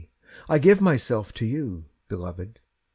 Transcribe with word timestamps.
I 0.49 0.57
give 0.57 0.81
myself 0.81 1.31
to 1.33 1.45
you, 1.45 1.85
Beloved! 2.07 2.59